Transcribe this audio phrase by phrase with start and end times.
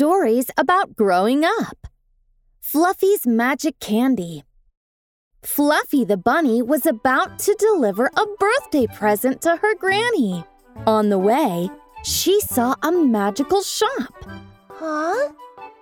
[0.00, 1.86] Stories about growing up.
[2.62, 4.44] Fluffy's Magic Candy.
[5.42, 10.42] Fluffy the bunny was about to deliver a birthday present to her granny.
[10.86, 11.68] On the way,
[12.02, 14.24] she saw a magical shop.
[14.70, 15.32] Huh?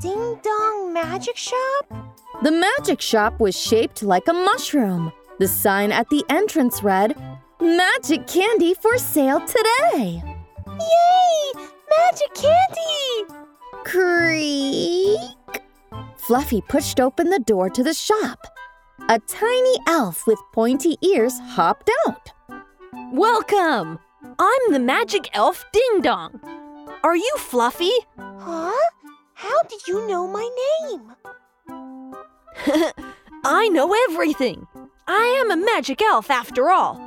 [0.00, 2.14] Ding Dong Magic Shop?
[2.44, 5.10] The magic shop was shaped like a mushroom.
[5.40, 7.16] The sign at the entrance read,
[7.60, 10.22] Magic candy for sale today.
[10.68, 11.52] Yay!
[11.98, 12.93] Magic candy!
[16.26, 18.46] Fluffy pushed open the door to the shop.
[19.10, 22.32] A tiny elf with pointy ears hopped out.
[23.12, 23.98] Welcome!
[24.38, 26.40] I'm the magic elf Ding Dong.
[27.02, 27.92] Are you Fluffy?
[28.16, 28.72] Huh?
[29.34, 30.48] How did you know my
[30.88, 31.12] name?
[33.44, 34.66] I know everything.
[35.06, 36.98] I am a magic elf after all.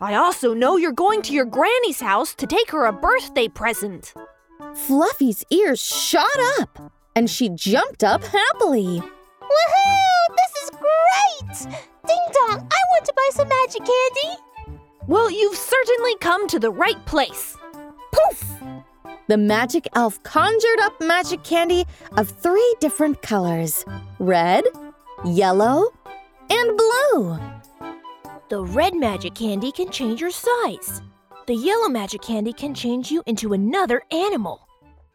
[0.00, 4.14] I also know you're going to your granny's house to take her a birthday present.
[4.74, 6.26] Fluffy's ears shot
[6.58, 9.00] up, and she jumped up happily.
[9.40, 10.36] Woohoo!
[10.36, 11.76] This is great!
[12.06, 14.80] Ding Dong, I want to buy some magic candy.
[15.06, 17.56] Well, you've certainly come to the right place.
[18.12, 18.54] Poof!
[19.26, 23.84] The magic elf conjured up magic candy of three different colors
[24.18, 24.64] red,
[25.24, 25.90] yellow,
[26.50, 27.38] and blue.
[28.50, 31.00] The red magic candy can change your size.
[31.46, 34.66] The yellow magic candy can change you into another animal.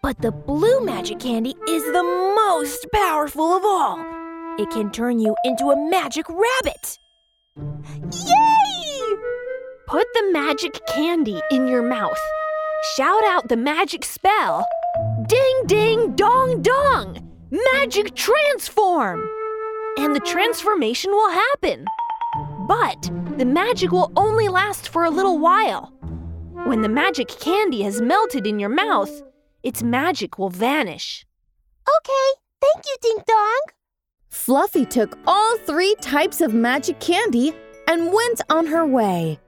[0.01, 3.99] But the blue magic candy is the most powerful of all.
[4.57, 6.97] It can turn you into a magic rabbit.
[7.57, 9.15] Yay!
[9.87, 12.17] Put the magic candy in your mouth.
[12.95, 14.65] Shout out the magic spell.
[15.27, 17.29] Ding ding dong dong!
[17.73, 19.29] Magic transform!
[19.97, 21.83] And the transformation will happen.
[22.69, 25.91] But the magic will only last for a little while.
[26.63, 29.23] When the magic candy has melted in your mouth,
[29.63, 31.25] its magic will vanish.
[31.87, 33.61] Okay, thank you, Ding Dong.
[34.29, 37.53] Fluffy took all three types of magic candy
[37.87, 39.39] and went on her way.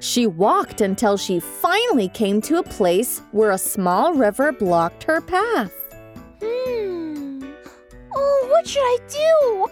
[0.00, 5.20] She walked until she finally came to a place where a small river blocked her
[5.20, 5.72] path.
[6.40, 7.50] Hmm.
[8.14, 9.66] Oh, what should I do?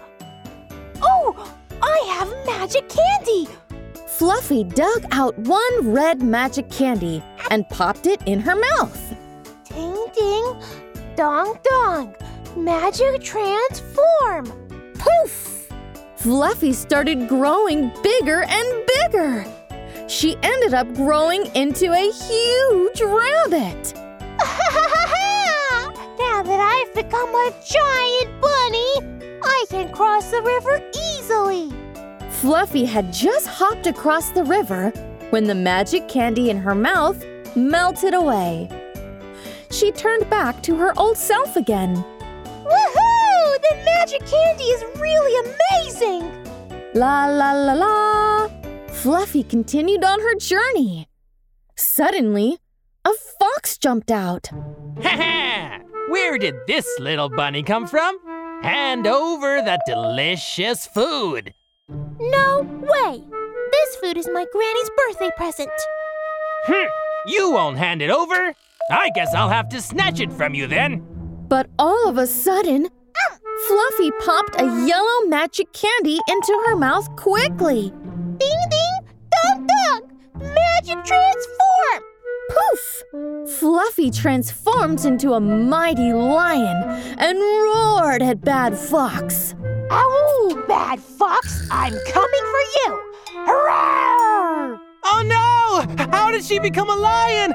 [1.01, 3.47] Oh, I have magic candy.
[4.07, 9.10] Fluffy dug out one red magic candy and popped it in her mouth.
[9.73, 10.61] Ding ding,
[11.15, 12.15] dong dong.
[12.57, 14.51] Magic transform.
[14.95, 15.69] Poof!
[16.17, 19.45] Fluffy started growing bigger and bigger.
[20.07, 23.93] She ended up growing into a huge rabbit.
[26.19, 30.81] now that I've become a giant bunny, I can cross the river
[31.15, 31.71] easily.
[32.29, 34.89] Fluffy had just hopped across the river
[35.29, 37.23] when the magic candy in her mouth
[37.55, 38.67] melted away.
[39.81, 41.95] She turned back to her old self again.
[41.95, 43.61] Woohoo!
[43.63, 46.21] The magic candy is really amazing!
[46.93, 48.49] La la la la!
[48.89, 51.07] Fluffy continued on her journey.
[51.75, 52.59] Suddenly,
[53.05, 53.09] a
[53.39, 54.51] fox jumped out.
[55.01, 55.79] Ha ha!
[56.09, 58.19] Where did this little bunny come from?
[58.61, 61.55] Hand over that delicious food.
[62.19, 63.23] No way!
[63.71, 65.71] This food is my granny's birthday present.
[66.65, 66.87] Hm,
[67.25, 68.53] you won't hand it over.
[68.91, 71.05] I guess I'll have to snatch it from you then.
[71.47, 72.87] But all of a sudden,
[73.67, 77.91] Fluffy popped a yellow magic candy into her mouth quickly.
[78.37, 78.93] Ding ding,
[79.43, 80.01] dong dong!
[80.39, 82.03] Magic transform!
[82.49, 83.59] Poof!
[83.59, 86.83] Fluffy transformed into a mighty lion
[87.17, 89.55] and roared at Bad Fox.
[89.91, 91.67] Ow, bad fox!
[91.69, 93.13] I'm coming for you!
[93.45, 94.79] Hurrah!
[95.03, 96.07] Oh no!
[96.11, 97.53] How did she become a lion?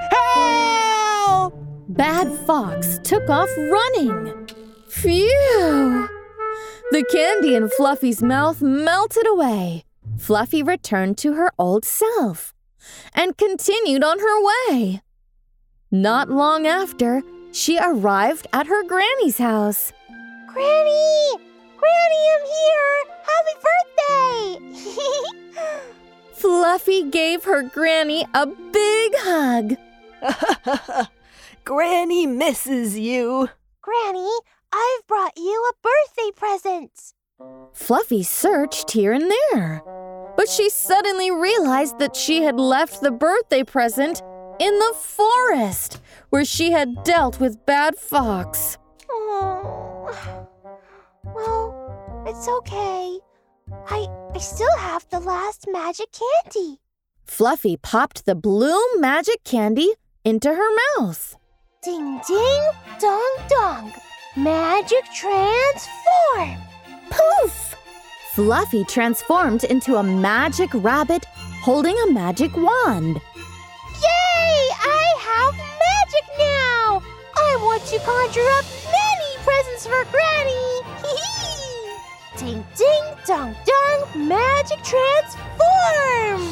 [1.88, 4.48] Bad Fox took off running.
[4.88, 6.08] Phew!
[6.90, 9.84] The candy in Fluffy's mouth melted away.
[10.18, 12.52] Fluffy returned to her old self
[13.14, 15.00] and continued on her way.
[15.90, 19.92] Not long after, she arrived at her granny's house.
[20.48, 21.30] Granny!
[21.78, 23.04] Granny, I'm here!
[23.32, 24.58] Happy birthday!
[26.34, 29.76] Fluffy gave her granny a big hug.
[31.66, 33.48] Granny misses you.
[33.82, 34.30] Granny,
[34.72, 36.92] I've brought you a birthday present.
[37.72, 39.82] Fluffy searched here and there,
[40.36, 44.22] but she suddenly realized that she had left the birthday present
[44.60, 48.78] in the forest where she had dealt with Bad Fox.
[49.10, 50.48] Oh.
[51.24, 53.18] Well, it's okay.
[53.88, 56.78] I I still have the last magic candy.
[57.24, 60.70] Fluffy popped the blue magic candy into her
[61.00, 61.36] mouth.
[61.86, 62.62] Ding ding
[62.98, 63.92] dong dong.
[64.34, 66.58] Magic transform.
[67.10, 67.76] Poof!
[68.32, 71.24] Fluffy transformed into a magic rabbit
[71.62, 73.20] holding a magic wand.
[74.02, 74.68] Yay!
[74.82, 77.02] I have magic now.
[77.36, 80.80] I want to conjure up many presents for Granny.
[82.36, 84.26] ding ding dong dong.
[84.26, 86.42] Magic transform.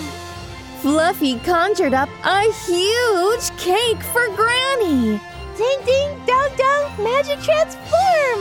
[0.81, 5.19] Fluffy conjured up a huge cake for Granny.
[5.57, 6.85] Ding ding dong dong.
[7.03, 8.41] Magic transform.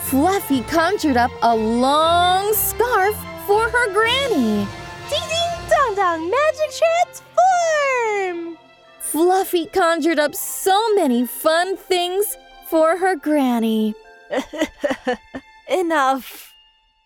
[0.00, 3.14] Fluffy conjured up a long scarf
[3.46, 4.66] for her granny.
[5.10, 6.30] Ding ding dong dong.
[6.30, 8.56] Magic transform.
[9.00, 12.38] Fluffy conjured up so many fun things
[12.70, 13.94] for her granny.
[15.68, 16.54] Enough.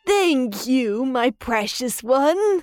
[0.06, 2.62] Thank you, my precious one.